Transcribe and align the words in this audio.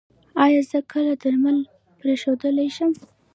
ایا 0.43 0.61
زه 0.69 0.79
کله 0.91 1.13
درمل 1.21 1.57
پریښودلی 1.99 2.69
شم؟ 2.75 2.91